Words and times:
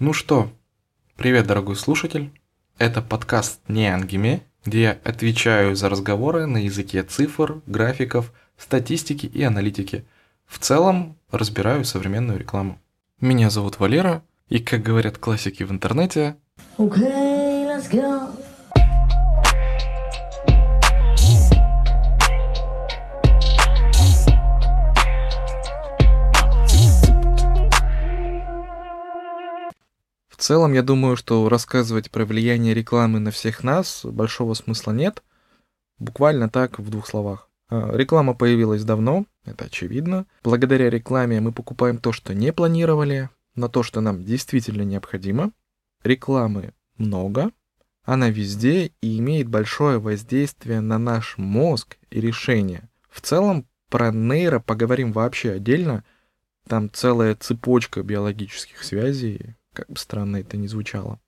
Ну 0.00 0.12
что, 0.12 0.50
привет, 1.14 1.46
дорогой 1.46 1.76
слушатель. 1.76 2.32
Это 2.78 3.00
подкаст 3.00 3.60
«Не 3.68 3.86
Ангиме», 3.86 4.42
где 4.64 4.82
я 4.82 4.98
отвечаю 5.04 5.76
за 5.76 5.88
разговоры 5.88 6.46
на 6.46 6.56
языке 6.56 7.04
цифр, 7.04 7.62
графиков, 7.66 8.32
статистики 8.58 9.26
и 9.26 9.44
аналитики. 9.44 10.04
В 10.46 10.58
целом, 10.58 11.16
разбираю 11.30 11.84
современную 11.84 12.40
рекламу. 12.40 12.80
Меня 13.20 13.50
зовут 13.50 13.78
Валера, 13.78 14.24
и, 14.48 14.58
как 14.58 14.82
говорят 14.82 15.18
классики 15.18 15.62
в 15.62 15.70
интернете, 15.70 16.36
Okay, 16.76 17.64
let's 17.68 17.88
go. 17.88 18.23
Целом, 30.44 30.74
я 30.74 30.82
думаю, 30.82 31.16
что 31.16 31.48
рассказывать 31.48 32.10
про 32.10 32.26
влияние 32.26 32.74
рекламы 32.74 33.18
на 33.18 33.30
всех 33.30 33.64
нас 33.64 34.04
большого 34.04 34.52
смысла 34.52 34.92
нет. 34.92 35.22
Буквально 35.98 36.50
так, 36.50 36.78
в 36.78 36.90
двух 36.90 37.06
словах. 37.06 37.48
А, 37.70 37.96
Реклама 37.96 38.34
появилась 38.34 38.84
давно, 38.84 39.24
это 39.46 39.64
очевидно. 39.64 40.26
Благодаря 40.42 40.90
рекламе 40.90 41.40
мы 41.40 41.50
покупаем 41.50 41.96
то, 41.96 42.12
что 42.12 42.34
не 42.34 42.52
планировали, 42.52 43.30
на 43.54 43.70
то, 43.70 43.82
что 43.82 44.02
нам 44.02 44.22
действительно 44.22 44.82
необходимо. 44.82 45.50
Рекламы 46.02 46.74
много, 46.98 47.50
она 48.02 48.28
везде 48.28 48.92
и 49.00 49.18
имеет 49.18 49.48
большое 49.48 49.98
воздействие 49.98 50.80
на 50.80 50.98
наш 50.98 51.38
мозг 51.38 51.96
и 52.10 52.20
решения. 52.20 52.90
В 53.08 53.22
целом, 53.22 53.66
про 53.88 54.12
нейро 54.12 54.58
поговорим 54.58 55.10
вообще 55.12 55.52
отдельно. 55.52 56.04
Там 56.68 56.90
целая 56.92 57.34
цепочка 57.34 58.02
биологических 58.02 58.82
связей, 58.82 59.56
как 59.74 59.88
бы 59.88 59.98
странно 59.98 60.38
это 60.38 60.56
ни 60.56 60.66
звучало. 60.66 61.20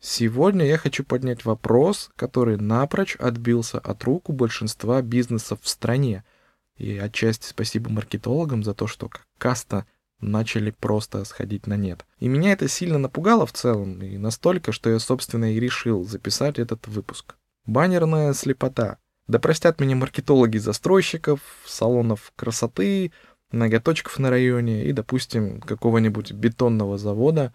Сегодня 0.00 0.64
я 0.64 0.78
хочу 0.78 1.04
поднять 1.04 1.44
вопрос, 1.44 2.10
который 2.16 2.56
напрочь 2.56 3.16
отбился 3.16 3.78
от 3.78 4.04
рук 4.04 4.28
у 4.28 4.32
большинства 4.32 5.02
бизнесов 5.02 5.58
в 5.62 5.68
стране. 5.68 6.24
И 6.76 6.96
отчасти 6.96 7.46
спасибо 7.46 7.90
маркетологам 7.90 8.62
за 8.62 8.74
то, 8.74 8.86
что 8.86 9.08
как 9.08 9.26
каста 9.38 9.86
начали 10.20 10.70
просто 10.70 11.24
сходить 11.24 11.66
на 11.66 11.76
нет. 11.76 12.04
И 12.20 12.28
меня 12.28 12.52
это 12.52 12.68
сильно 12.68 12.98
напугало 12.98 13.46
в 13.46 13.52
целом, 13.52 14.00
и 14.02 14.18
настолько, 14.18 14.72
что 14.72 14.90
я, 14.90 14.98
собственно, 14.98 15.52
и 15.52 15.60
решил 15.60 16.04
записать 16.04 16.58
этот 16.58 16.86
выпуск. 16.86 17.34
Баннерная 17.66 18.32
слепота. 18.34 18.98
Да 19.26 19.38
простят 19.38 19.80
меня 19.80 19.94
маркетологи 19.94 20.58
застройщиков, 20.58 21.40
салонов 21.66 22.32
красоты, 22.34 23.12
ноготочков 23.50 24.18
на 24.18 24.30
районе 24.30 24.84
и, 24.84 24.92
допустим, 24.92 25.60
какого-нибудь 25.60 26.32
бетонного 26.32 26.98
завода. 26.98 27.52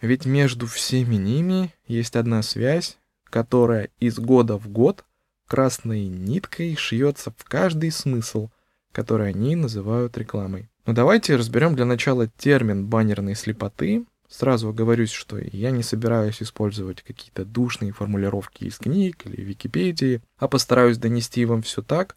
Ведь 0.00 0.26
между 0.26 0.66
всеми 0.66 1.16
ними 1.16 1.74
есть 1.86 2.16
одна 2.16 2.42
связь, 2.42 2.98
которая 3.24 3.90
из 3.98 4.18
года 4.18 4.58
в 4.58 4.68
год 4.68 5.04
красной 5.46 6.06
ниткой 6.06 6.76
шьется 6.76 7.32
в 7.36 7.44
каждый 7.44 7.90
смысл, 7.90 8.50
который 8.92 9.30
они 9.30 9.56
называют 9.56 10.16
рекламой. 10.18 10.68
Но 10.84 10.92
давайте 10.92 11.36
разберем 11.36 11.74
для 11.74 11.84
начала 11.84 12.28
термин 12.28 12.86
баннерной 12.86 13.34
слепоты. 13.34 14.06
Сразу 14.28 14.68
оговорюсь, 14.68 15.10
что 15.10 15.38
я 15.38 15.70
не 15.70 15.82
собираюсь 15.82 16.42
использовать 16.42 17.02
какие-то 17.02 17.44
душные 17.44 17.92
формулировки 17.92 18.64
из 18.64 18.78
книг 18.78 19.24
или 19.24 19.40
Википедии, 19.40 20.20
а 20.38 20.48
постараюсь 20.48 20.98
донести 20.98 21.44
вам 21.44 21.62
все 21.62 21.82
так, 21.82 22.16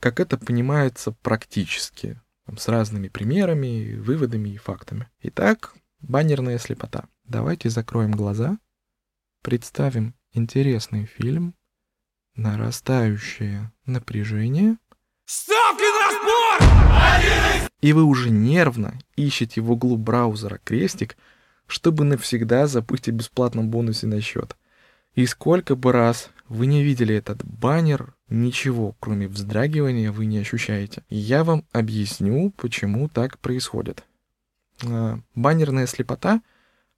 как 0.00 0.20
это 0.20 0.38
понимается 0.38 1.12
практически, 1.22 2.18
там, 2.50 2.58
с 2.58 2.66
разными 2.66 3.06
примерами, 3.06 3.94
выводами 3.94 4.48
и 4.48 4.56
фактами. 4.56 5.08
Итак, 5.22 5.72
баннерная 6.00 6.58
слепота. 6.58 7.04
Давайте 7.24 7.70
закроем 7.70 8.10
глаза, 8.10 8.58
представим 9.42 10.14
интересный 10.32 11.06
фильм, 11.06 11.54
нарастающее 12.34 13.72
напряжение— 13.86 14.78
Ставки 15.26 15.82
на 15.82 16.10
спор! 16.10 17.70
и 17.80 17.92
вы 17.92 18.02
уже 18.02 18.30
нервно 18.30 18.98
ищете 19.14 19.60
в 19.60 19.70
углу 19.70 19.96
браузера 19.96 20.58
крестик, 20.64 21.16
чтобы 21.68 22.02
навсегда 22.02 22.66
забыть 22.66 23.08
о 23.08 23.12
бесплатном 23.12 23.70
бонусе 23.70 24.08
на 24.08 24.20
счет. 24.20 24.56
И 25.14 25.24
сколько 25.26 25.76
бы 25.76 25.92
раз 25.92 26.30
вы 26.50 26.66
не 26.66 26.82
видели 26.82 27.14
этот 27.14 27.44
баннер, 27.44 28.12
ничего, 28.28 28.96
кроме 28.98 29.28
вздрагивания, 29.28 30.10
вы 30.10 30.26
не 30.26 30.38
ощущаете. 30.38 31.04
Я 31.08 31.44
вам 31.44 31.64
объясню, 31.70 32.50
почему 32.56 33.08
так 33.08 33.38
происходит. 33.38 34.02
А, 34.84 35.20
Баннерная 35.36 35.86
слепота, 35.86 36.42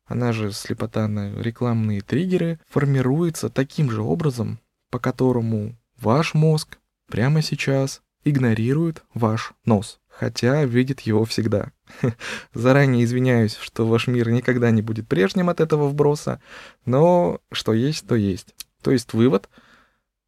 она 0.06 0.32
же 0.32 0.52
слепота 0.52 1.06
на 1.06 1.34
рекламные 1.38 2.00
триггеры, 2.00 2.60
формируется 2.66 3.50
таким 3.50 3.90
же 3.90 4.00
образом, 4.00 4.58
по 4.88 4.98
которому 4.98 5.76
ваш 6.00 6.32
мозг 6.32 6.78
прямо 7.06 7.42
сейчас 7.42 8.00
игнорирует 8.24 9.04
ваш 9.12 9.52
нос, 9.66 10.00
хотя 10.08 10.64
видит 10.64 11.00
его 11.00 11.26
всегда. 11.26 11.72
Заранее 12.54 13.04
извиняюсь, 13.04 13.56
что 13.56 13.86
ваш 13.86 14.06
мир 14.06 14.30
никогда 14.30 14.70
не 14.70 14.80
будет 14.80 15.06
прежним 15.08 15.50
от 15.50 15.60
этого 15.60 15.88
вброса, 15.88 16.40
но 16.86 17.40
что 17.52 17.74
есть, 17.74 18.06
то 18.06 18.14
есть. 18.14 18.54
То 18.82 18.90
есть 18.90 19.12
вывод, 19.12 19.48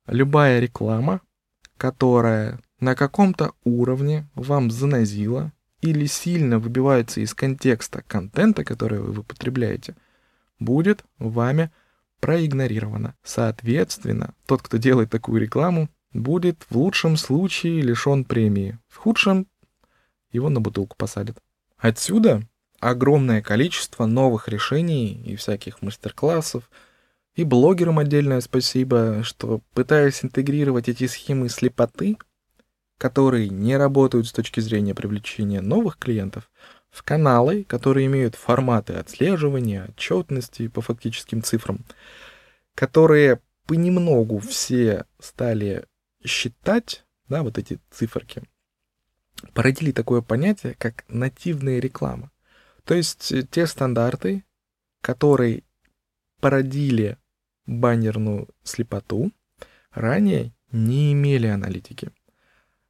любая 0.06 0.60
реклама, 0.60 1.20
которая 1.76 2.60
на 2.80 2.94
каком-то 2.94 3.52
уровне 3.64 4.28
вам 4.34 4.70
занозила 4.70 5.52
или 5.80 6.06
сильно 6.06 6.58
выбивается 6.58 7.20
из 7.20 7.34
контекста 7.34 8.02
контента, 8.06 8.64
который 8.64 9.00
вы 9.00 9.22
потребляете, 9.22 9.96
будет 10.58 11.04
вами 11.18 11.70
проигнорирована. 12.20 13.14
Соответственно, 13.22 14.34
тот, 14.46 14.62
кто 14.62 14.78
делает 14.78 15.10
такую 15.10 15.42
рекламу, 15.42 15.90
будет 16.12 16.64
в 16.70 16.78
лучшем 16.78 17.16
случае 17.16 17.82
лишен 17.82 18.24
премии, 18.24 18.78
в 18.88 18.96
худшем 18.96 19.46
его 20.32 20.48
на 20.48 20.60
бутылку 20.60 20.96
посадят. 20.96 21.38
Отсюда 21.76 22.42
огромное 22.80 23.42
количество 23.42 24.06
новых 24.06 24.48
решений 24.48 25.20
и 25.24 25.36
всяких 25.36 25.82
мастер-классов, 25.82 26.70
и 27.34 27.44
блогерам 27.44 27.98
отдельное 27.98 28.40
спасибо, 28.40 29.22
что 29.22 29.60
пытаясь 29.72 30.24
интегрировать 30.24 30.88
эти 30.88 31.06
схемы 31.06 31.48
слепоты, 31.48 32.16
которые 32.98 33.48
не 33.48 33.76
работают 33.76 34.28
с 34.28 34.32
точки 34.32 34.60
зрения 34.60 34.94
привлечения 34.94 35.60
новых 35.60 35.98
клиентов, 35.98 36.50
в 36.90 37.02
каналы, 37.02 37.64
которые 37.64 38.06
имеют 38.06 38.36
форматы 38.36 38.92
отслеживания, 38.92 39.86
отчетности 39.88 40.68
по 40.68 40.80
фактическим 40.80 41.42
цифрам, 41.42 41.84
которые 42.76 43.40
понемногу 43.66 44.38
все 44.38 45.04
стали 45.18 45.86
считать, 46.24 47.04
да, 47.28 47.42
вот 47.42 47.58
эти 47.58 47.80
циферки, 47.90 48.44
породили 49.54 49.90
такое 49.90 50.22
понятие, 50.22 50.76
как 50.78 51.04
нативная 51.08 51.80
реклама. 51.80 52.30
То 52.84 52.94
есть 52.94 53.32
э, 53.32 53.42
те 53.42 53.66
стандарты, 53.66 54.44
которые 55.00 55.64
породили 56.40 57.18
баннерную 57.66 58.48
слепоту, 58.62 59.32
ранее 59.92 60.52
не 60.72 61.12
имели 61.12 61.46
аналитики. 61.46 62.10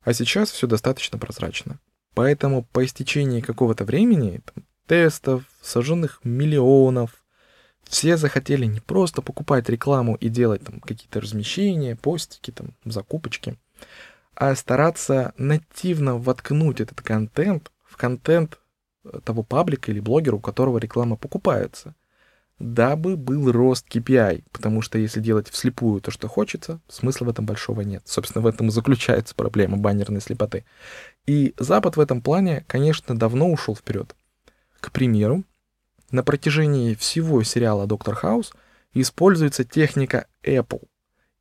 А 0.03 0.12
сейчас 0.12 0.51
все 0.51 0.67
достаточно 0.67 1.19
прозрачно. 1.19 1.79
Поэтому 2.15 2.62
по 2.62 2.85
истечении 2.85 3.41
какого-то 3.41 3.85
времени, 3.85 4.41
там, 4.55 4.65
тестов, 4.87 5.45
сожженных 5.62 6.21
миллионов, 6.25 7.25
все 7.85 8.17
захотели 8.17 8.65
не 8.67 8.81
просто 8.81 9.23
покупать 9.23 9.69
рекламу 9.69 10.15
и 10.17 10.29
делать 10.29 10.62
там 10.62 10.81
какие-то 10.81 11.21
размещения, 11.21 11.97
постики, 11.97 12.51
там, 12.51 12.75
закупочки, 12.85 13.59
а 14.35 14.55
стараться 14.55 15.35
нативно 15.37 16.17
воткнуть 16.17 16.81
этот 16.81 17.03
контент 17.03 17.71
в 17.85 17.97
контент 17.97 18.59
того 19.25 19.43
паблика 19.43 19.91
или 19.91 20.01
блогера, 20.01 20.37
у 20.37 20.41
которого 20.41 20.79
реклама 20.79 21.17
покупается, 21.17 21.94
дабы 22.59 23.17
был 23.17 23.51
рост 23.51 23.87
KPI, 23.89 24.45
потому 24.53 24.81
что 24.81 24.99
если 24.99 25.21
делать 25.21 25.49
вслепую 25.49 26.01
то, 26.01 26.11
что 26.11 26.29
хочется, 26.29 26.81
смысла 26.89 27.27
в 27.27 27.29
этом 27.29 27.47
большого 27.47 27.81
нет. 27.81 28.03
Собственно, 28.06 28.43
в 28.43 28.47
этом 28.47 28.69
и 28.69 28.71
заключается 28.71 29.35
проблема 29.35 29.77
баннерной 29.77 30.21
слепоты. 30.21 30.65
И 31.27 31.55
Запад 31.59 31.97
в 31.97 32.01
этом 32.01 32.21
плане, 32.23 32.65
конечно, 32.67 33.17
давно 33.17 33.51
ушел 33.51 33.75
вперед. 33.75 34.15
К 34.81 34.93
примеру, 34.93 35.45
на 36.11 36.23
протяжении 36.23 36.95
всего 36.95 37.43
сериала 37.43 37.87
«Доктор 37.87 38.15
Хаус» 38.15 38.53
используется 38.93 39.65
техника 39.65 40.27
Apple. 40.45 40.83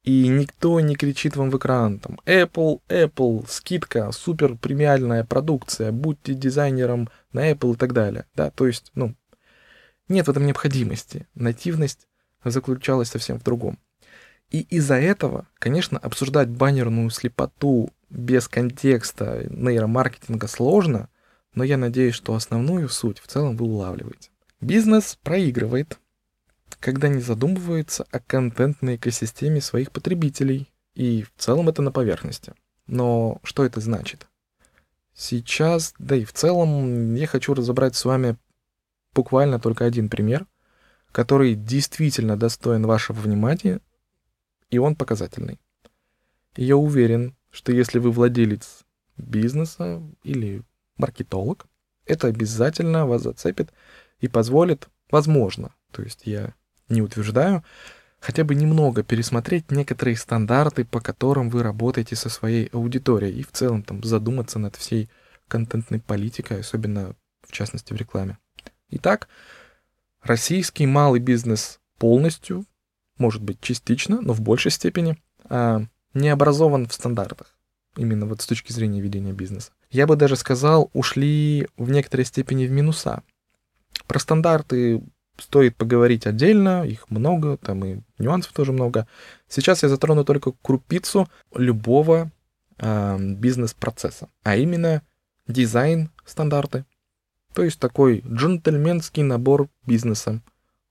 И 0.04 0.28
никто 0.28 0.80
не 0.82 0.96
кричит 0.96 1.38
вам 1.38 1.50
в 1.50 1.58
экран, 1.58 2.00
там, 2.00 2.20
Apple, 2.26 2.82
Apple, 2.90 3.46
скидка, 3.48 4.12
супер 4.12 4.56
премиальная 4.56 5.24
продукция, 5.24 5.94
будьте 5.94 6.34
дизайнером 6.34 7.08
на 7.32 7.52
Apple 7.52 7.74
и 7.74 7.78
так 7.78 7.94
далее. 7.94 8.26
Да, 8.36 8.52
то 8.52 8.68
есть, 8.68 8.92
ну, 8.96 9.16
нет 10.08 10.28
в 10.28 10.32
этом 10.32 10.46
необходимости. 10.46 11.28
Нативность 11.36 12.08
заключалась 12.44 13.10
совсем 13.10 13.40
в 13.40 13.44
другом. 13.44 13.80
И 14.50 14.62
из-за 14.62 14.96
этого, 14.96 15.48
конечно, 15.56 15.98
обсуждать 15.98 16.50
баннерную 16.50 17.10
слепоту 17.10 17.90
без 18.10 18.48
контекста 18.48 19.48
нейромаркетинга 19.50 20.48
сложно, 20.48 21.10
но 21.56 21.64
я 21.64 21.78
надеюсь, 21.78 22.16
что 22.16 22.36
основную 22.36 22.90
суть 22.90 23.20
в 23.20 23.28
целом 23.28 23.58
вы 23.58 23.66
улавливаете. 23.66 24.30
Бизнес 24.62 25.18
проигрывает, 25.24 25.98
когда 26.80 27.08
не 27.08 27.22
задумывается 27.22 28.06
о 28.12 28.20
контентной 28.20 28.98
экосистеме 28.98 29.62
своих 29.62 29.92
потребителей, 29.92 30.72
и 30.94 31.24
в 31.24 31.32
целом 31.42 31.70
это 31.70 31.82
на 31.82 31.92
поверхности. 31.92 32.54
Но 32.86 33.40
что 33.44 33.66
это 33.66 33.80
значит? 33.80 34.28
Сейчас, 35.16 35.94
да 35.98 36.16
и 36.16 36.26
в 36.26 36.34
целом, 36.34 37.16
я 37.16 37.28
хочу 37.28 37.54
разобрать 37.54 37.96
с 37.96 38.06
вами 38.06 38.38
буквально 39.14 39.60
только 39.60 39.86
один 39.86 40.10
пример, 40.10 40.46
который 41.12 41.56
действительно 41.56 42.38
достоин 42.38 42.86
вашего 42.86 43.20
внимания, 43.20 43.80
и 44.70 44.80
он 44.80 44.96
показательный. 44.96 45.60
И 46.56 46.64
я 46.64 46.76
уверен, 46.76 47.36
что 47.52 47.72
если 47.72 48.00
вы 48.00 48.12
владелец 48.12 48.84
бизнеса 49.18 50.02
или 50.24 50.64
маркетолог, 50.98 51.68
это 52.06 52.28
обязательно 52.28 53.06
вас 53.06 53.24
зацепит 53.24 53.72
и 54.20 54.28
позволит, 54.28 54.90
возможно, 55.12 55.74
то 55.92 56.02
есть 56.02 56.22
я 56.26 56.54
не 56.90 57.02
утверждаю, 57.02 57.64
хотя 58.20 58.44
бы 58.44 58.56
немного 58.56 59.04
пересмотреть 59.04 59.72
некоторые 59.72 60.18
стандарты, 60.18 60.86
по 60.86 61.00
которым 61.00 61.50
вы 61.50 61.62
работаете 61.62 62.16
со 62.16 62.30
своей 62.30 62.68
аудиторией, 62.68 63.40
и 63.40 63.44
в 63.44 63.52
целом 63.52 63.84
там 63.84 64.04
задуматься 64.04 64.60
над 64.60 64.76
всей 64.76 65.10
контентной 65.48 66.00
политикой, 66.00 66.62
особенно 66.62 67.16
в 67.48 67.52
частности 67.52 67.94
в 67.94 67.98
рекламе. 67.98 68.38
Итак, 68.96 69.28
российский 70.22 70.86
малый 70.86 71.20
бизнес 71.20 71.80
полностью, 71.98 72.66
может 73.18 73.42
быть 73.42 73.60
частично, 73.60 74.22
но 74.22 74.34
в 74.34 74.42
большей 74.42 74.70
степени, 74.70 75.18
а, 75.46 75.82
не 76.14 76.30
образован 76.30 76.88
в 76.88 76.94
стандартах, 76.94 77.56
именно 77.98 78.28
вот 78.28 78.42
с 78.42 78.46
точки 78.46 78.72
зрения 78.72 79.02
ведения 79.02 79.34
бизнеса. 79.34 79.72
Я 79.90 80.06
бы 80.06 80.16
даже 80.16 80.36
сказал, 80.36 80.92
ушли 80.94 81.68
в 81.76 81.90
некоторой 81.90 82.26
степени 82.26 82.68
в 82.68 82.72
минуса. 82.72 83.24
Про 84.06 84.20
стандарты 84.20 85.02
стоит 85.40 85.76
поговорить 85.76 86.28
отдельно, 86.28 86.86
их 86.86 87.10
много, 87.10 87.58
там 87.58 87.84
и 87.84 88.02
нюансов 88.20 88.54
тоже 88.54 88.74
много. 88.74 89.08
Сейчас 89.48 89.82
я 89.82 89.90
затрону 89.90 90.24
только 90.24 90.52
крупицу 90.62 91.28
любого 91.56 92.32
э, 92.78 93.18
бизнес-процесса, 93.20 94.30
а 94.44 94.56
именно 94.56 95.02
дизайн 95.48 96.12
стандарты. 96.26 96.86
То 97.54 97.64
есть 97.64 97.80
такой 97.80 98.24
джентльменский 98.28 99.24
набор 99.24 99.70
бизнеса. 99.86 100.42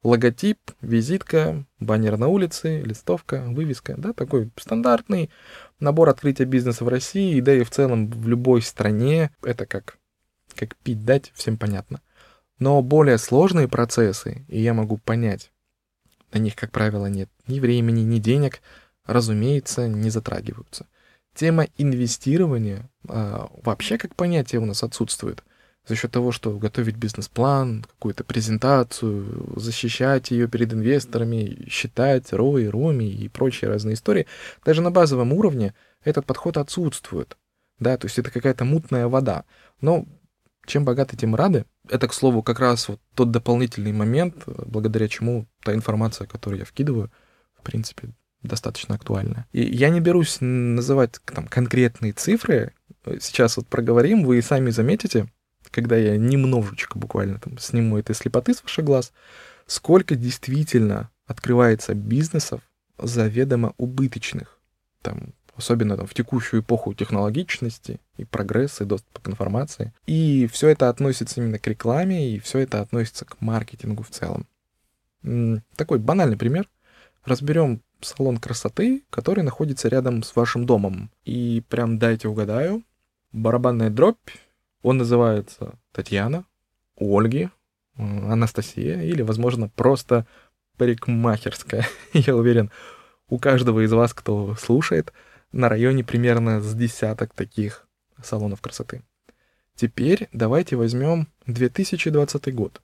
Логотип, 0.03 0.59
визитка, 0.81 1.65
баннер 1.79 2.17
на 2.17 2.29
улице, 2.29 2.81
листовка, 2.81 3.45
вывеска, 3.47 3.95
да, 3.97 4.13
такой 4.13 4.51
стандартный 4.59 5.31
набор 5.79 6.09
открытия 6.09 6.45
бизнеса 6.45 6.85
в 6.85 6.89
России, 6.89 7.41
да 7.41 7.55
и 7.55 7.63
в 7.63 7.71
целом 7.71 8.11
в 8.11 8.27
любой 8.27 8.63
стране. 8.63 9.31
Это 9.43 9.65
как, 9.65 9.99
как 10.57 10.77
пить 10.77 11.05
дать, 11.05 11.31
всем 11.35 11.57
понятно. 11.57 12.01
Но 12.59 12.83
более 12.83 13.19
сложные 13.19 13.69
процессы, 13.69 14.45
и 14.49 14.61
я 14.61 14.75
могу 14.75 14.99
понять, 14.99 15.53
на 16.33 16.39
них, 16.39 16.57
как 16.57 16.73
правило, 16.73 17.07
нет 17.07 17.29
ни 17.47 17.61
времени, 17.61 18.01
ни 18.01 18.19
денег, 18.19 18.61
разумеется, 19.05 19.87
не 19.87 20.11
затрагиваются. 20.11 20.87
Тема 21.35 21.67
инвестирования 21.77 22.91
а, 23.09 23.51
вообще 23.63 23.99
как 23.99 24.15
понятие 24.17 24.61
у 24.61 24.65
нас 24.65 24.83
отсутствует. 24.83 25.45
За 25.87 25.97
счет 25.97 26.13
того, 26.13 26.31
что 26.31 26.57
готовить 26.59 26.97
бизнес-план, 26.97 27.85
какую-то 27.89 28.23
презентацию, 28.23 29.53
защищать 29.57 30.31
ее 30.31 30.47
перед 30.47 30.73
инвесторами, 30.73 31.67
считать 31.69 32.33
ROI, 32.33 32.71
ROMI 32.71 33.09
и 33.09 33.29
прочие 33.29 33.69
разные 33.69 33.95
истории, 33.95 34.27
даже 34.65 34.81
на 34.81 34.93
базовом 34.93 35.33
уровне 35.33 35.75
этот 36.05 36.25
подход 36.25 36.57
отсутствует. 36.57 37.37
Да, 37.81 37.97
то 37.97 38.07
есть 38.07 38.19
это 38.19 38.31
какая-то 38.31 38.65
мутная 38.65 39.09
вода. 39.09 39.45
Но 39.81 40.07
чем 40.67 40.85
богаты, 40.85 41.17
тем 41.17 41.35
рады. 41.35 41.65
Это, 41.89 42.07
к 42.07 42.15
слову, 42.15 42.43
как 42.43 42.61
раз 42.61 42.89
вот 42.89 43.01
тот 43.15 43.33
дополнительный 43.33 43.93
момент, 43.93 44.45
благодаря 44.47 45.09
чему 45.09 45.49
та 45.65 45.75
информация, 45.75 46.27
которую 46.27 46.61
я 46.61 46.65
вкидываю, 46.65 47.11
в 47.59 47.63
принципе, 47.63 48.11
достаточно 48.43 48.95
актуальна. 48.95 49.47
И 49.53 49.63
я 49.63 49.89
не 49.89 50.01
берусь 50.01 50.39
называть 50.41 51.21
там 51.25 51.49
конкретные 51.49 52.13
цифры. 52.13 52.73
Сейчас 53.21 53.57
вот 53.57 53.67
проговорим, 53.67 54.25
вы 54.25 54.41
сами 54.43 54.71
заметите, 54.71 55.27
когда 55.73 55.97
я 55.97 56.17
немножечко 56.17 56.99
буквально 56.99 57.39
там 57.39 57.59
сниму 57.59 57.99
этой 57.99 58.15
слепоты 58.15 58.55
с 58.55 58.63
ваших 58.63 58.85
глаз, 58.85 59.13
сколько 59.67 60.15
действительно 60.15 61.11
открывается 61.27 61.95
бизнесов 61.95 62.61
заведомо 62.99 63.75
убыточных. 63.79 64.59
Там 65.03 65.35
особенно 65.57 65.97
там, 65.97 66.07
в 66.07 66.15
текущую 66.15 66.63
эпоху 66.63 66.95
технологичности 66.95 68.01
и 68.17 68.25
прогресса, 68.25 68.85
и 68.85 68.87
доступа 68.87 69.21
к 69.21 69.29
информации. 69.29 69.93
И 70.07 70.49
все 70.51 70.69
это 70.69 70.89
относится 70.89 71.41
именно 71.41 71.59
к 71.59 71.67
рекламе, 71.67 72.31
и 72.31 72.39
все 72.39 72.61
это 72.61 72.81
относится 72.81 73.25
к 73.25 73.41
маркетингу 73.41 74.03
в 74.03 74.11
целом. 74.11 74.47
Такой 75.77 75.99
банальный 75.99 76.37
пример. 76.37 76.69
Разберем 77.25 77.83
салон 78.01 78.39
красоты, 78.39 79.05
который 79.11 79.45
находится 79.45 79.89
рядом 79.89 80.23
с 80.23 80.35
вашим 80.35 80.67
домом. 80.67 81.11
И 81.25 81.63
прям 81.69 81.99
дайте 81.99 82.29
угадаю, 82.29 82.83
барабанная 83.33 83.91
дробь, 83.91 84.31
он 84.83 84.99
называется 84.99 85.79
Татьяна, 85.93 86.45
Ольги, 86.97 87.49
Анастасия, 87.97 89.03
или, 89.03 89.23
возможно, 89.23 89.69
просто 89.69 90.27
парикмахерская. 90.77 91.87
Я 92.13 92.37
уверен, 92.37 92.71
у 93.29 93.39
каждого 93.39 93.85
из 93.85 93.93
вас, 93.93 94.15
кто 94.15 94.55
слушает, 94.57 95.13
на 95.53 95.69
районе 95.69 96.05
примерно 96.05 96.61
с 96.61 96.75
десяток 96.75 97.35
таких 97.35 97.87
салонов 98.23 98.61
красоты. 98.61 99.03
Теперь 99.75 100.29
давайте 100.33 100.77
возьмем 100.77 101.29
2020 101.47 102.55
год. 102.55 102.83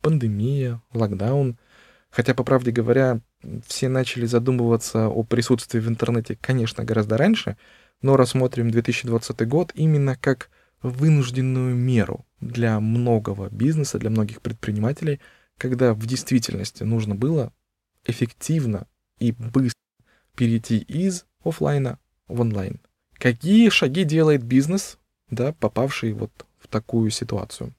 Пандемия, 0.00 0.80
локдаун. 0.92 1.58
Хотя, 2.10 2.34
по 2.34 2.44
правде 2.44 2.70
говоря, 2.70 3.20
все 3.66 3.88
начали 3.88 4.24
задумываться 4.24 5.08
о 5.08 5.22
присутствии 5.24 5.78
в 5.78 5.88
интернете, 5.88 6.38
конечно, 6.40 6.84
гораздо 6.84 7.18
раньше, 7.18 7.56
но 8.00 8.16
рассмотрим 8.16 8.70
2020 8.70 9.48
год 9.48 9.72
именно 9.74 10.16
как 10.16 10.48
вынужденную 10.82 11.74
меру 11.74 12.24
для 12.40 12.78
многого 12.80 13.48
бизнеса, 13.50 13.98
для 13.98 14.10
многих 14.10 14.40
предпринимателей, 14.40 15.20
когда 15.56 15.94
в 15.94 16.06
действительности 16.06 16.84
нужно 16.84 17.14
было 17.14 17.52
эффективно 18.04 18.86
и 19.18 19.32
быстро 19.32 19.74
перейти 20.36 20.78
из 20.78 21.26
офлайна 21.44 21.98
в 22.28 22.40
онлайн. 22.40 22.80
Какие 23.14 23.68
шаги 23.70 24.04
делает 24.04 24.44
бизнес, 24.44 24.98
да, 25.30 25.52
попавший 25.52 26.12
вот 26.12 26.46
в 26.58 26.68
такую 26.68 27.10
ситуацию? 27.10 27.74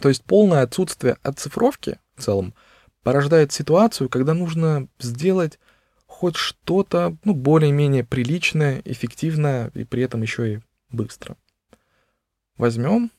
То 0.00 0.08
есть 0.08 0.24
полное 0.24 0.62
отсутствие 0.62 1.18
оцифровки 1.22 1.98
в 2.16 2.22
целом 2.22 2.54
порождает 3.02 3.52
ситуацию, 3.52 4.08
когда 4.08 4.34
нужно 4.34 4.88
сделать 4.98 5.58
хоть 6.06 6.36
что-то, 6.36 7.16
ну, 7.24 7.34
более-менее 7.34 8.04
приличное, 8.04 8.80
эффективное 8.84 9.70
и 9.74 9.84
при 9.84 10.02
этом 10.02 10.22
еще 10.22 10.54
и 10.54 10.60
быстро. 10.90 11.36
Возьмем 12.58 13.10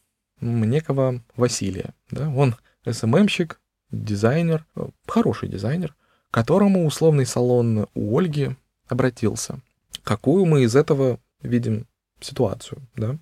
некого 0.42 1.22
Василия, 1.36 1.94
да, 2.12 2.30
он 2.30 2.56
СММщик, 2.90 3.60
дизайнер, 3.92 4.66
хороший 5.08 5.50
дизайнер, 5.50 5.96
к 6.30 6.34
которому 6.34 6.86
условный 6.86 7.26
салон 7.26 7.88
у 7.94 8.18
Ольги 8.18 8.56
обратился 8.88 9.60
какую 10.08 10.46
мы 10.46 10.64
из 10.64 10.74
этого 10.74 11.20
видим 11.42 11.86
ситуацию, 12.22 12.82
да? 12.96 13.18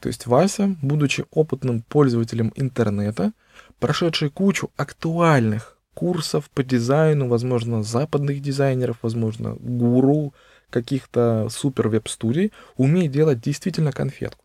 То 0.00 0.08
есть 0.08 0.26
Вася, 0.26 0.74
будучи 0.80 1.26
опытным 1.30 1.82
пользователем 1.82 2.52
интернета, 2.56 3.32
прошедший 3.78 4.30
кучу 4.30 4.70
актуальных 4.76 5.78
курсов 5.92 6.48
по 6.50 6.64
дизайну, 6.64 7.28
возможно, 7.28 7.82
западных 7.82 8.40
дизайнеров, 8.40 8.96
возможно, 9.02 9.56
гуру 9.60 10.32
каких-то 10.70 11.48
супер 11.50 11.88
веб-студий, 11.88 12.50
умеет 12.78 13.12
делать 13.12 13.42
действительно 13.42 13.92
конфетку. 13.92 14.42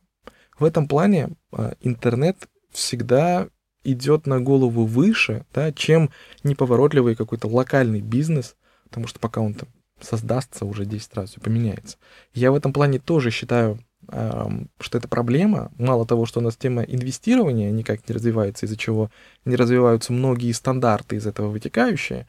В 0.60 0.64
этом 0.64 0.88
плане 0.88 1.30
а, 1.52 1.76
интернет 1.82 2.48
всегда 2.72 3.48
идет 3.84 4.28
на 4.28 4.40
голову 4.42 4.86
выше, 4.86 5.46
да, 5.54 5.72
чем 5.72 6.10
неповоротливый 6.44 7.16
какой-то 7.16 7.48
локальный 7.48 8.02
бизнес, 8.02 8.56
потому 8.84 9.08
что 9.08 9.20
пока 9.20 9.42
он 9.42 9.54
там 9.54 9.70
создастся 10.00 10.66
уже 10.66 10.86
10 10.86 11.16
раз, 11.16 11.32
все 11.32 11.40
поменяется. 11.40 11.98
Я 12.34 12.52
в 12.52 12.56
этом 12.56 12.74
плане 12.74 13.00
тоже 13.00 13.32
считаю, 13.32 13.80
что 14.08 14.98
это 14.98 15.08
проблема. 15.08 15.72
Мало 15.78 16.06
того, 16.06 16.26
что 16.26 16.40
у 16.40 16.44
нас 16.44 16.56
тема 16.56 16.84
инвестирования 16.84 17.72
никак 17.72 18.08
не 18.08 18.14
развивается, 18.14 18.66
из-за 18.66 18.78
чего 18.78 19.10
не 19.44 19.56
развиваются 19.56 20.14
многие 20.14 20.52
стандарты 20.52 21.16
из 21.16 21.26
этого 21.26 21.50
вытекающие, 21.50 22.28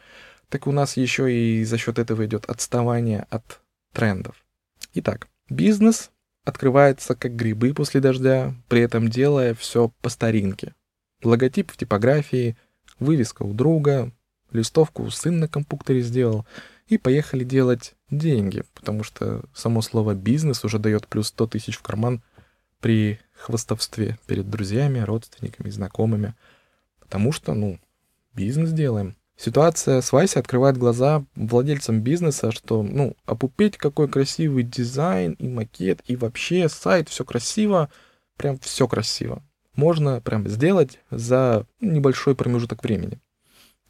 так 0.48 0.66
у 0.66 0.72
нас 0.72 0.96
еще 0.96 1.32
и 1.32 1.64
за 1.64 1.76
счет 1.76 1.98
этого 1.98 2.24
идет 2.24 2.46
отставание 2.46 3.26
от 3.30 3.60
трендов. 3.92 4.36
Итак, 4.94 5.28
бизнес 5.50 6.10
открывается 6.48 7.14
как 7.14 7.36
грибы 7.36 7.74
после 7.74 8.00
дождя, 8.00 8.54
при 8.68 8.80
этом 8.80 9.08
делая 9.08 9.54
все 9.54 9.92
по 10.00 10.08
старинке. 10.08 10.74
Логотип 11.22 11.70
в 11.70 11.76
типографии, 11.76 12.56
вывеска 12.98 13.42
у 13.42 13.52
друга, 13.52 14.12
листовку 14.50 15.10
сын 15.10 15.38
на 15.38 15.48
компьютере 15.48 16.02
сделал— 16.02 16.46
и 16.88 16.96
поехали 16.96 17.44
делать 17.44 17.94
деньги, 18.10 18.64
потому 18.74 19.04
что 19.04 19.44
само 19.54 19.82
слово 19.82 20.14
«бизнес» 20.14 20.64
уже 20.64 20.78
дает 20.78 21.06
плюс 21.06 21.28
100 21.28 21.46
тысяч 21.48 21.76
в 21.76 21.82
карман 21.82 22.22
при 22.80 23.20
хвостовстве 23.34 24.18
перед 24.26 24.48
друзьями, 24.48 25.00
родственниками, 25.00 25.68
знакомыми. 25.68 26.34
Потому 26.98 27.32
что, 27.32 27.54
ну, 27.54 27.78
бизнес 28.32 28.72
делаем. 28.72 29.16
Ситуация 29.38 30.00
с 30.00 30.10
Вайси 30.10 30.36
открывает 30.36 30.76
глаза 30.76 31.24
владельцам 31.36 32.00
бизнеса, 32.00 32.50
что, 32.50 32.82
ну, 32.82 33.16
опупеть 33.24 33.76
какой 33.76 34.08
красивый 34.08 34.64
дизайн 34.64 35.34
и 35.34 35.46
макет, 35.46 36.02
и 36.06 36.16
вообще 36.16 36.68
сайт, 36.68 37.08
все 37.08 37.24
красиво, 37.24 37.88
прям 38.36 38.58
все 38.58 38.88
красиво. 38.88 39.40
Можно 39.76 40.20
прям 40.20 40.48
сделать 40.48 40.98
за 41.12 41.66
небольшой 41.80 42.34
промежуток 42.34 42.82
времени. 42.82 43.20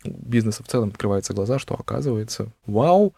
Бизнесу 0.05 0.63
в 0.63 0.69
целом 0.69 0.91
открываются 0.91 1.33
глаза, 1.33 1.59
что 1.59 1.75
оказывается, 1.75 2.53
вау, 2.67 3.15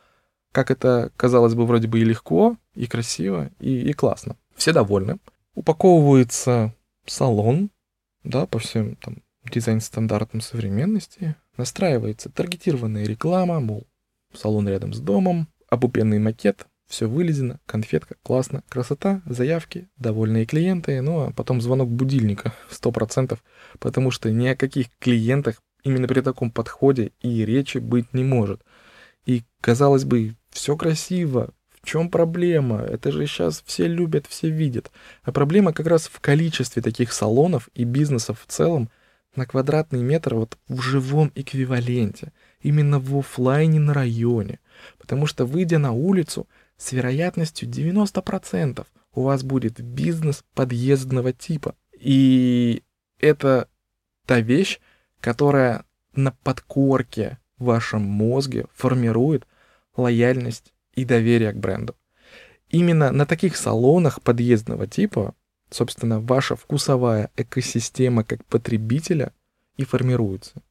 как 0.53 0.71
это, 0.71 1.11
казалось 1.17 1.55
бы, 1.55 1.67
вроде 1.67 1.89
бы 1.89 1.99
и 1.99 2.05
легко, 2.05 2.57
и 2.75 2.87
красиво, 2.87 3.51
и, 3.59 3.91
и 3.91 3.93
классно. 3.93 4.37
Все 4.55 4.73
довольны. 4.73 5.19
Упаковывается 5.57 6.73
салон, 7.07 7.71
да, 8.23 8.47
по 8.47 8.61
всем 8.61 8.95
там 8.95 9.25
дизайн-стандартам 9.51 10.41
современности, 10.41 11.35
настраивается 11.61 12.31
таргетированная 12.31 13.05
реклама, 13.05 13.61
мол, 13.61 13.87
салон 14.35 14.69
рядом 14.69 14.93
с 14.93 15.01
домом, 15.01 15.49
обупенный 15.69 16.19
макет, 16.19 16.67
все 16.87 17.07
вылезено, 17.07 17.61
конфетка, 17.67 18.17
классно, 18.23 18.65
красота, 18.69 19.23
заявки, 19.27 19.89
довольные 19.97 20.47
клиенты, 20.47 21.01
ну 21.03 21.21
а 21.21 21.33
потом 21.33 21.61
звонок 21.61 21.89
будильника 21.91 22.55
100%, 22.71 23.39
потому 23.79 24.11
что 24.11 24.31
ни 24.31 24.49
о 24.49 24.57
каких 24.57 24.87
клиентах 24.99 25.63
именно 25.85 26.09
при 26.09 26.21
таком 26.21 26.51
подходе 26.51 27.13
и 27.21 27.45
речи 27.45 27.79
быть 27.79 28.13
не 28.13 28.25
может. 28.25 28.63
И, 29.27 29.45
казалось 29.61 30.05
бы, 30.05 30.35
все 30.51 30.77
красиво, 30.77 31.53
в 31.81 31.87
чем 31.87 32.11
проблема? 32.11 32.81
Это 32.81 33.13
же 33.13 33.27
сейчас 33.27 33.63
все 33.65 33.87
любят, 33.87 34.27
все 34.27 34.51
видят. 34.51 34.91
А 35.23 35.33
проблема 35.33 35.73
как 35.73 35.87
раз 35.87 36.09
в 36.09 36.21
количестве 36.21 36.83
таких 36.83 37.13
салонов 37.13 37.69
и 37.75 37.85
бизнесов 37.85 38.43
в 38.45 38.51
целом 38.51 38.91
на 39.37 39.47
квадратный 39.47 40.03
метр 40.03 40.35
вот 40.35 40.59
в 40.69 40.81
живом 40.81 41.31
эквиваленте, 41.35 42.33
именно 42.61 42.99
в 42.99 43.17
офлайне 43.17 43.81
на 43.81 43.95
районе. 43.95 44.59
Потому 44.99 45.27
что, 45.27 45.45
выйдя 45.45 45.79
на 45.79 45.93
улицу, 45.93 46.49
с 46.77 46.93
вероятностью 46.93 47.69
90% 47.69 48.87
у 49.15 49.23
вас 49.23 49.43
будет 49.43 49.81
бизнес 49.81 50.45
подъездного 50.55 51.33
типа. 51.33 51.75
И 51.99 52.83
это 53.19 53.69
та 54.27 54.41
вещь, 54.41 54.81
которая 55.21 55.85
на 56.15 56.33
подкорке 56.33 57.39
в 57.59 57.65
вашем 57.65 58.03
мозге 58.03 58.67
формирует 58.75 59.47
лояльность 59.97 60.73
и 60.95 61.05
доверие 61.05 61.53
к 61.53 61.57
бренду. 61.57 61.95
Именно 62.69 63.11
на 63.11 63.27
таких 63.27 63.57
салонах 63.57 64.23
подъездного 64.23 64.87
типа, 64.87 65.35
собственно, 65.71 66.21
ваша 66.21 66.57
вкусовая 66.57 67.31
экосистема 67.37 68.25
как 68.25 68.45
потребителя 68.45 69.33
и 69.77 69.85
формируется. 69.85 70.63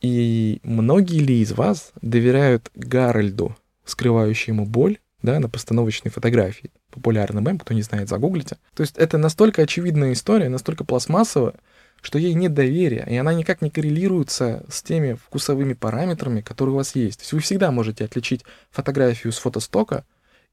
И 0.00 0.60
многие 0.62 1.20
ли 1.20 1.40
из 1.40 1.52
вас 1.52 1.92
доверяют 2.02 2.70
Гарольду, 2.74 3.56
скрывающему 3.84 4.66
боль, 4.66 4.98
да, 5.22 5.40
на 5.40 5.48
постановочной 5.48 6.10
фотографии. 6.10 6.70
Популярный 6.90 7.42
мем, 7.42 7.58
кто 7.58 7.74
не 7.74 7.82
знает, 7.82 8.08
загуглите. 8.08 8.56
То 8.74 8.82
есть 8.82 8.96
это 8.96 9.18
настолько 9.18 9.62
очевидная 9.62 10.12
история, 10.12 10.48
настолько 10.48 10.84
пластмассовая, 10.84 11.54
что 12.00 12.18
ей 12.18 12.34
нет 12.34 12.54
доверия, 12.54 13.04
и 13.08 13.16
она 13.16 13.34
никак 13.34 13.60
не 13.60 13.70
коррелируется 13.70 14.64
с 14.68 14.82
теми 14.82 15.14
вкусовыми 15.14 15.72
параметрами, 15.72 16.40
которые 16.40 16.74
у 16.74 16.76
вас 16.76 16.94
есть. 16.94 17.18
То 17.18 17.22
есть 17.22 17.32
вы 17.32 17.40
всегда 17.40 17.72
можете 17.72 18.04
отличить 18.04 18.44
фотографию 18.70 19.32
с 19.32 19.38
фотостока 19.38 20.04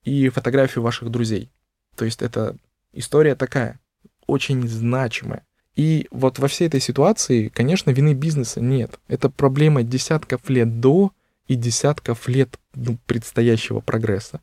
и 0.03 0.29
фотографию 0.29 0.83
ваших 0.83 1.09
друзей. 1.11 1.51
То 1.95 2.05
есть 2.05 2.23
это 2.23 2.57
история 2.95 3.35
такая, 3.35 3.79
очень 4.27 4.67
значимая. 4.67 5.45
И 5.75 6.07
вот 6.09 6.39
во 6.39 6.47
всей 6.47 6.67
этой 6.67 6.79
ситуации, 6.79 7.49
конечно, 7.49 7.91
вины 7.91 8.13
бизнеса 8.13 8.61
нет. 8.61 8.99
Это 9.07 9.29
проблема 9.29 9.83
десятков 9.83 10.49
лет 10.49 10.79
до 10.79 11.11
и 11.47 11.55
десятков 11.55 12.27
лет 12.27 12.57
ну, 12.73 12.97
предстоящего 13.05 13.81
прогресса. 13.81 14.41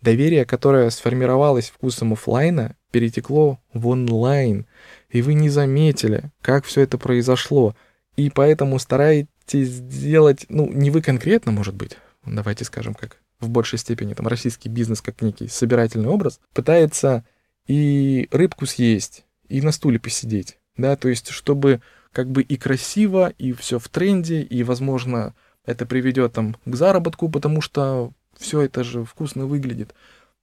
Доверие, 0.00 0.44
которое 0.44 0.90
сформировалось 0.90 1.70
вкусом 1.70 2.12
офлайна, 2.12 2.76
перетекло 2.90 3.60
в 3.72 3.86
онлайн, 3.86 4.66
и 5.10 5.22
вы 5.22 5.34
не 5.34 5.48
заметили, 5.48 6.30
как 6.40 6.64
все 6.64 6.80
это 6.82 6.98
произошло, 6.98 7.76
и 8.16 8.28
поэтому 8.28 8.80
стараетесь 8.80 9.68
сделать, 9.68 10.46
ну, 10.48 10.70
не 10.70 10.90
вы 10.90 11.02
конкретно, 11.02 11.52
может 11.52 11.74
быть, 11.74 11.96
давайте 12.26 12.64
скажем, 12.64 12.94
как 12.94 13.18
в 13.38 13.48
большей 13.48 13.78
степени 13.78 14.14
там 14.14 14.26
российский 14.26 14.68
бизнес 14.68 15.00
как 15.00 15.22
некий 15.22 15.48
собирательный 15.48 16.08
образ, 16.08 16.40
пытается 16.52 17.24
и 17.66 18.28
рыбку 18.30 18.66
съесть, 18.66 19.24
и 19.48 19.60
на 19.60 19.72
стуле 19.72 19.98
посидеть, 19.98 20.58
да, 20.76 20.96
то 20.96 21.08
есть 21.08 21.30
чтобы 21.30 21.80
как 22.12 22.30
бы 22.30 22.42
и 22.42 22.56
красиво, 22.56 23.32
и 23.38 23.52
все 23.52 23.78
в 23.78 23.88
тренде, 23.88 24.42
и, 24.42 24.62
возможно, 24.62 25.34
это 25.64 25.86
приведет 25.86 26.34
там 26.34 26.56
к 26.64 26.74
заработку, 26.74 27.28
потому 27.28 27.60
что 27.60 28.12
все 28.36 28.62
это 28.62 28.84
же 28.84 29.04
вкусно 29.04 29.46
выглядит. 29.46 29.94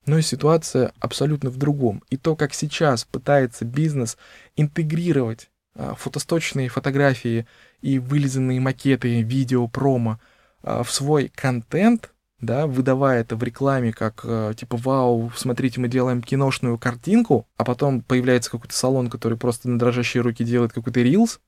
Но 0.05 0.17
и 0.17 0.21
ситуация 0.21 0.93
абсолютно 0.99 1.49
в 1.49 1.57
другом. 1.57 2.03
И 2.09 2.17
то, 2.17 2.35
как 2.35 2.53
сейчас 2.53 3.03
пытается 3.03 3.65
бизнес 3.65 4.17
интегрировать 4.55 5.49
а, 5.75 5.93
фотосточные 5.93 6.69
фотографии 6.69 7.45
и 7.81 7.99
вылизанные 7.99 8.59
макеты, 8.59 9.21
видео, 9.21 9.67
промо 9.67 10.19
а, 10.63 10.83
в 10.83 10.91
свой 10.91 11.31
контент, 11.35 12.11
да, 12.41 12.67
выдавая 12.67 13.21
это 13.21 13.35
в 13.35 13.43
рекламе 13.43 13.91
как 13.91 14.21
а, 14.23 14.53
типа 14.53 14.77
«Вау, 14.77 15.31
смотрите, 15.35 15.79
мы 15.79 15.87
делаем 15.87 16.21
киношную 16.21 16.77
картинку», 16.77 17.47
а 17.57 17.65
потом 17.65 18.01
появляется 18.01 18.51
какой-то 18.51 18.75
салон, 18.75 19.09
который 19.09 19.37
просто 19.37 19.69
на 19.69 19.77
дрожащие 19.77 20.21
руки 20.21 20.43
делает 20.43 20.73
какой-то 20.73 21.01
рилс 21.01 21.39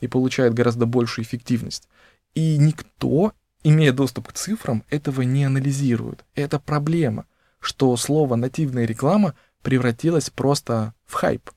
и 0.00 0.08
получает 0.08 0.54
гораздо 0.54 0.86
большую 0.86 1.24
эффективность. 1.24 1.88
И 2.34 2.58
никто 2.58 3.32
имея 3.62 3.92
доступ 3.92 4.28
к 4.28 4.32
цифрам, 4.32 4.84
этого 4.90 5.22
не 5.22 5.44
анализируют. 5.44 6.24
Это 6.34 6.58
проблема, 6.58 7.26
что 7.60 7.96
слово 7.96 8.36
«нативная 8.36 8.86
реклама» 8.86 9.34
превратилось 9.62 10.30
просто 10.30 10.94
в 11.06 11.14
хайп, 11.14 11.50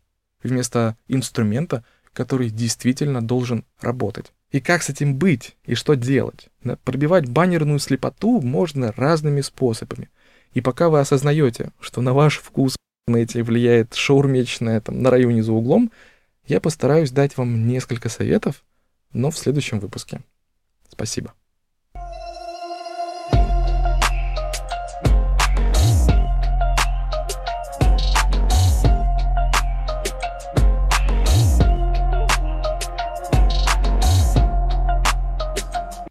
вместо 0.43 0.97
инструмента, 1.07 1.83
который 2.11 2.49
действительно 2.49 3.25
должен 3.25 3.65
работать. 3.79 4.33
И 4.53 4.61
как 4.61 4.83
с 4.83 4.89
этим 4.89 5.17
быть, 5.17 5.57
и 5.65 5.73
что 5.73 5.95
делать? 5.95 6.49
Пробивать 6.83 7.27
баннерную 7.27 7.79
слепоту 7.79 8.39
можно 8.39 8.93
разными 8.95 9.41
способами. 9.41 10.09
И 10.53 10.61
пока 10.61 10.89
вы 10.89 10.99
осознаете, 10.99 11.71
что 11.79 12.01
на 12.01 12.13
ваш 12.13 12.37
вкус 12.37 12.75
эти 13.07 13.39
влияет 13.39 13.95
шаурмечная 13.95 14.79
там, 14.79 15.01
на 15.01 15.09
районе 15.09 15.41
за 15.41 15.53
углом, 15.53 15.91
я 16.45 16.61
постараюсь 16.61 17.09
дать 17.09 17.35
вам 17.35 17.67
несколько 17.67 18.09
советов, 18.09 18.63
но 19.11 19.31
в 19.31 19.37
следующем 19.39 19.79
выпуске. 19.79 20.21
Спасибо. 20.87 21.33